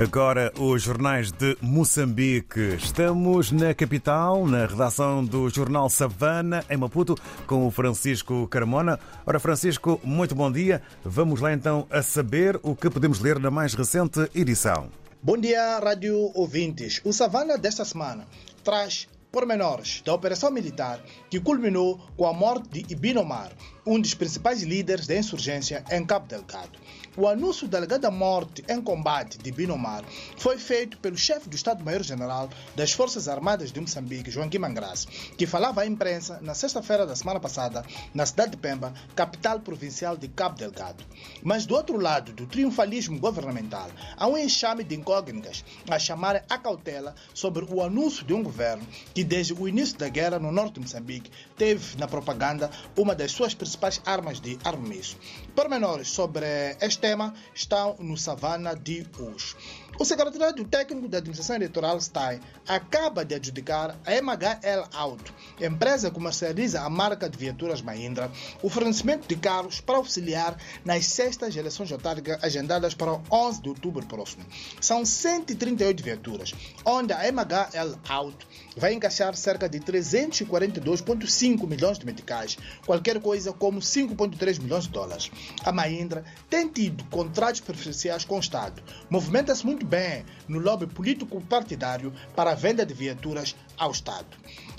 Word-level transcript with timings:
Agora, 0.00 0.52
os 0.58 0.82
jornais 0.82 1.30
de 1.30 1.56
Moçambique. 1.60 2.74
Estamos 2.74 3.52
na 3.52 3.72
capital, 3.72 4.44
na 4.44 4.66
redação 4.66 5.24
do 5.24 5.48
jornal 5.48 5.88
Savana, 5.88 6.64
em 6.68 6.76
Maputo, 6.76 7.14
com 7.46 7.64
o 7.64 7.70
Francisco 7.70 8.48
Carmona. 8.48 8.98
Ora, 9.24 9.38
Francisco, 9.38 10.00
muito 10.02 10.34
bom 10.34 10.50
dia. 10.50 10.82
Vamos 11.04 11.40
lá 11.40 11.52
então 11.52 11.86
a 11.90 12.02
saber 12.02 12.58
o 12.64 12.74
que 12.74 12.90
podemos 12.90 13.20
ler 13.20 13.38
na 13.38 13.52
mais 13.52 13.74
recente 13.74 14.28
edição. 14.34 14.88
Bom 15.22 15.38
dia, 15.38 15.78
rádio 15.78 16.28
ouvintes. 16.34 17.00
O 17.04 17.12
Savana 17.12 17.56
desta 17.56 17.84
semana 17.84 18.26
traz 18.64 19.06
pormenores 19.30 20.02
da 20.04 20.12
operação 20.12 20.50
militar 20.50 21.00
que 21.30 21.38
culminou 21.38 22.00
com 22.16 22.26
a 22.26 22.32
morte 22.32 22.68
de 22.68 22.92
Ibinomar, 22.92 23.52
um 23.86 24.00
dos 24.00 24.14
principais 24.14 24.62
líderes 24.62 25.06
da 25.06 25.16
insurgência 25.16 25.84
em 25.90 26.04
Cabo 26.04 26.26
Delgado. 26.26 26.78
O 27.16 27.28
anúncio 27.28 27.68
da 27.68 27.78
alegada 27.78 28.10
morte 28.10 28.64
em 28.68 28.80
combate 28.80 29.38
de 29.38 29.52
Binomar 29.52 30.02
foi 30.36 30.58
feito 30.58 30.96
pelo 30.98 31.16
chefe 31.16 31.48
do 31.48 31.54
Estado-Maior-General 31.54 32.48
das 32.74 32.92
Forças 32.92 33.28
Armadas 33.28 33.70
de 33.70 33.80
Moçambique, 33.80 34.30
Joaquim 34.30 34.58
Mangras, 34.58 35.06
que 35.36 35.46
falava 35.46 35.82
à 35.82 35.86
imprensa 35.86 36.40
na 36.40 36.54
sexta-feira 36.54 37.06
da 37.06 37.14
semana 37.14 37.38
passada 37.38 37.84
na 38.12 38.26
cidade 38.26 38.52
de 38.52 38.56
Pemba, 38.56 38.92
capital 39.14 39.60
provincial 39.60 40.16
de 40.16 40.28
Cabo 40.28 40.56
Delgado. 40.56 41.04
Mas 41.42 41.66
do 41.66 41.74
outro 41.74 41.98
lado 41.98 42.32
do 42.32 42.46
triunfalismo 42.46 43.20
governamental, 43.20 43.88
há 44.16 44.26
um 44.26 44.38
enxame 44.38 44.82
de 44.82 44.96
incógnitas 44.96 45.64
a 45.88 45.98
chamar 45.98 46.42
a 46.48 46.58
cautela 46.58 47.14
sobre 47.32 47.64
o 47.64 47.82
anúncio 47.82 48.24
de 48.24 48.32
um 48.32 48.42
governo 48.42 48.84
que, 49.14 49.22
desde 49.22 49.52
o 49.52 49.68
início 49.68 49.96
da 49.98 50.08
guerra 50.08 50.38
no 50.38 50.50
norte 50.50 50.74
de 50.74 50.80
Moçambique, 50.80 51.30
teve 51.56 51.96
na 51.96 52.08
propaganda 52.08 52.70
uma 52.96 53.14
das 53.14 53.30
suas 53.30 53.54
principais 53.54 53.73
armas 54.04 54.40
de 54.40 54.58
armamento. 54.64 55.16
Pormenores 55.54 56.08
sobre 56.08 56.46
esta 56.80 57.00
tema 57.00 57.34
estão 57.54 57.96
no 57.98 58.16
Savana 58.16 58.74
de 58.74 59.06
hoje. 59.18 59.54
O 59.96 60.04
secretário 60.04 60.64
técnico 60.64 61.06
da 61.06 61.18
Administração 61.18 61.54
Eleitoral, 61.54 62.00
STAI, 62.00 62.40
acaba 62.66 63.24
de 63.24 63.36
adjudicar 63.36 63.96
a 64.04 64.10
MHL 64.20 64.88
Auto, 64.92 65.32
empresa 65.60 66.08
que 66.08 66.14
comercializa 66.14 66.80
a 66.80 66.90
marca 66.90 67.30
de 67.30 67.38
viaturas 67.38 67.80
Mahindra, 67.80 68.28
o 68.60 68.68
fornecimento 68.68 69.28
de 69.28 69.36
carros 69.36 69.80
para 69.80 69.98
auxiliar 69.98 70.56
nas 70.84 71.06
sextas 71.06 71.54
eleições 71.54 71.92
autárquicas 71.92 72.42
agendadas 72.42 72.92
para 72.92 73.20
11 73.30 73.62
de 73.62 73.68
outubro 73.68 74.04
próximo. 74.06 74.44
São 74.80 75.04
138 75.04 76.02
viaturas, 76.02 76.52
onde 76.84 77.12
a 77.12 77.30
MHL 77.30 77.96
Auto 78.08 78.48
vai 78.76 78.94
encaixar 78.94 79.36
cerca 79.36 79.68
de 79.68 79.78
342,5 79.78 81.68
milhões 81.68 82.00
de 82.00 82.06
meticais, 82.06 82.58
qualquer 82.84 83.20
coisa 83.20 83.52
como 83.64 83.80
5,3 83.80 84.60
milhões 84.60 84.84
de 84.84 84.90
dólares. 84.90 85.30
A 85.64 85.72
Mahindra 85.72 86.22
tem 86.50 86.68
tido 86.68 87.02
contratos 87.04 87.62
preferenciais 87.62 88.22
com 88.22 88.36
o 88.36 88.40
Estado, 88.40 88.82
movimenta-se 89.08 89.64
muito 89.64 89.86
bem 89.86 90.22
no 90.46 90.58
lobby 90.58 90.86
político 90.86 91.40
partidário 91.40 92.12
para 92.36 92.50
a 92.50 92.54
venda 92.54 92.84
de 92.84 92.92
viaturas 92.92 93.56
ao 93.78 93.90
Estado. 93.90 94.26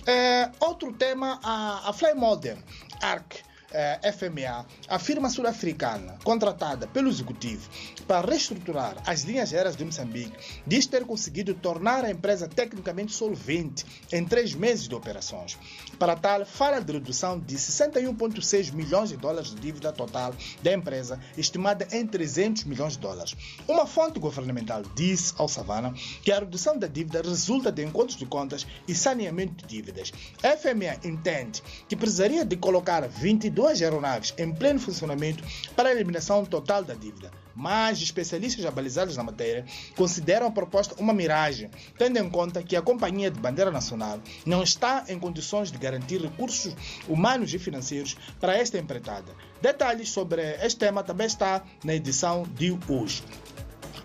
É, 0.05 0.51
outro 0.59 0.93
tema, 0.93 1.39
a, 1.41 1.89
a 1.89 1.93
Fly 1.93 2.13
Modern, 2.13 2.59
ARC, 3.01 3.37
é, 3.75 4.11
FMA, 4.13 4.65
a 4.87 4.97
firma 4.97 5.29
sul-africana 5.29 6.17
contratada 6.23 6.87
pelo 6.87 7.09
executivo 7.09 7.69
para 8.07 8.25
reestruturar 8.25 8.95
as 9.05 9.23
linhas 9.23 9.53
aéreas 9.53 9.75
de 9.75 9.83
Moçambique, 9.83 10.31
diz 10.65 10.87
ter 10.87 11.03
conseguido 11.03 11.53
tornar 11.53 12.05
a 12.05 12.09
empresa 12.09 12.47
tecnicamente 12.47 13.13
solvente 13.13 13.85
em 14.13 14.23
três 14.23 14.53
meses 14.53 14.87
de 14.87 14.95
operações. 14.95 15.57
Para 15.99 16.15
tal, 16.15 16.45
fala 16.45 16.79
de 16.79 16.93
redução 16.93 17.37
de 17.37 17.55
61,6 17.55 18.71
milhões 18.71 19.09
de 19.09 19.17
dólares 19.17 19.49
de 19.49 19.59
dívida 19.59 19.91
total 19.91 20.33
da 20.63 20.73
empresa, 20.73 21.19
estimada 21.37 21.85
em 21.91 22.07
300 22.07 22.63
milhões 22.63 22.93
de 22.93 22.99
dólares. 22.99 23.35
Uma 23.67 23.85
fonte 23.85 24.19
governamental 24.19 24.83
disse 24.95 25.33
ao 25.37 25.49
Savana 25.49 25.93
que 26.23 26.31
a 26.31 26.39
redução 26.39 26.77
da 26.77 26.87
dívida 26.87 27.21
resulta 27.21 27.71
de 27.71 27.83
encontros 27.83 28.17
de 28.17 28.25
contas 28.25 28.65
e 28.87 28.95
saneamento 28.95 29.65
de 29.65 29.75
dívidas. 29.75 30.13
A 30.41 30.55
FMA 30.55 30.95
entende 31.03 31.61
que 31.89 31.95
precisaria 31.95 32.45
de 32.45 32.55
colocar 32.55 33.05
22 33.07 33.64
duas 33.65 33.81
aeronaves 33.81 34.31
em 34.37 34.53
pleno 34.53 34.79
funcionamento 34.79 35.43
para 35.75 35.89
a 35.89 35.91
eliminação 35.91 36.45
total 36.45 36.83
da 36.83 36.93
dívida. 36.93 37.31
Mas 37.55 37.99
especialistas 37.99 38.63
abalizados 38.63 39.17
na 39.17 39.23
matéria 39.23 39.65
consideram 39.95 40.45
a 40.45 40.51
proposta 40.51 40.93
uma 41.01 41.13
miragem, 41.13 41.71
tendo 41.97 42.19
em 42.19 42.29
conta 42.29 42.61
que 42.61 42.75
a 42.75 42.81
companhia 42.81 43.31
de 43.31 43.39
bandeira 43.39 43.71
nacional 43.71 44.19
não 44.45 44.61
está 44.61 45.05
em 45.07 45.17
condições 45.17 45.71
de 45.71 45.79
garantir 45.79 46.21
recursos 46.21 46.75
humanos 47.07 47.51
e 47.55 47.57
financeiros 47.57 48.15
para 48.39 48.55
esta 48.55 48.77
empreitada. 48.77 49.33
Detalhes 49.59 50.09
sobre 50.09 50.43
este 50.63 50.77
tema 50.77 51.01
também 51.01 51.25
está 51.25 51.63
na 51.83 51.95
edição 51.95 52.43
de 52.43 52.77
hoje. 52.87 53.23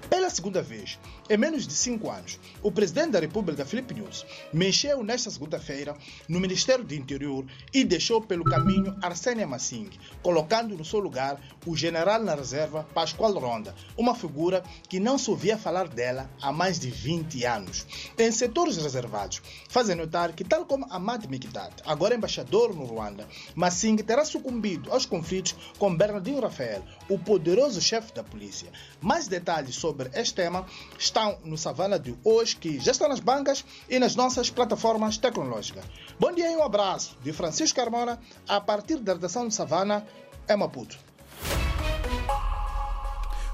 Pela 0.09 0.31
segunda 0.31 0.63
vez, 0.63 0.99
em 1.31 1.37
menos 1.37 1.65
de 1.65 1.73
cinco 1.73 2.11
anos, 2.11 2.41
o 2.61 2.73
presidente 2.73 3.13
da 3.13 3.21
República, 3.21 3.65
Felipe 3.65 3.95
News, 3.95 4.27
mexeu 4.53 5.05
nesta 5.05 5.31
segunda-feira 5.31 5.97
no 6.29 6.41
Ministério 6.41 6.85
do 6.85 6.93
Interior 6.93 7.47
e 7.73 7.85
deixou 7.85 8.21
pelo 8.21 8.43
caminho 8.43 8.97
Arsênia 9.01 9.47
Massing, 9.47 9.91
colocando 10.25 10.77
no 10.77 10.85
seu 10.85 10.99
lugar 10.99 11.41
o 11.65 11.77
general 11.77 12.21
na 12.21 12.35
reserva 12.35 12.85
Pascoal 12.93 13.39
Ronda, 13.39 13.73
uma 13.97 14.13
figura 14.13 14.65
que 14.89 14.99
não 14.99 15.17
se 15.17 15.31
ouvia 15.31 15.57
falar 15.57 15.87
dela 15.87 16.29
há 16.43 16.51
mais 16.51 16.81
de 16.81 16.91
20 16.91 17.45
anos. 17.45 17.87
Em 18.19 18.33
setores 18.33 18.77
reservados, 18.77 19.41
fazem 19.69 19.95
notar 19.95 20.33
que, 20.33 20.43
tal 20.43 20.67
como 20.67 20.87
Ahmad 20.91 21.27
Mikdad, 21.27 21.75
agora 21.87 22.17
embaixador 22.17 22.75
no 22.75 22.85
Ruanda, 22.85 23.29
Massing 23.55 23.99
terá 23.99 24.25
sucumbido 24.25 24.93
aos 24.93 25.07
conflitos 25.07 25.55
com 25.79 25.95
Bernardino 25.95 26.41
Rafael, 26.41 26.83
o 27.09 27.17
poderoso 27.17 27.81
chefe 27.81 28.13
da 28.13 28.25
polícia. 28.25 28.73
Mais 29.01 29.29
detalhes 29.29 29.77
sobre 29.77 30.11
este 30.15 30.35
tema 30.35 30.67
estão 31.21 31.39
no 31.45 31.59
Savana 31.59 31.99
de 31.99 32.15
hoje, 32.25 32.57
que 32.57 32.81
já 32.81 32.93
está 32.93 33.07
nas 33.07 33.21
bancas 33.21 33.65
e 33.89 33.99
nas 33.99 34.17
nossas 34.17 34.49
plataformas 34.49 35.19
tecnológicas. 35.19 35.85
Bom 36.19 36.33
dia 36.33 36.51
e 36.51 36.57
um 36.57 36.63
abraço 36.63 37.17
de 37.23 37.33
Francisco 37.33 37.77
Carmona, 37.77 38.19
a 38.49 38.61
partir 38.61 38.97
da 38.97 39.13
redação 39.13 39.47
de 39.47 39.55
Savana, 39.55 40.07
em 40.49 40.57
Maputo. 40.57 41.10